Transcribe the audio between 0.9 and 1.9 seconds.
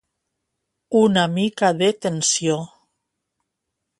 Una mica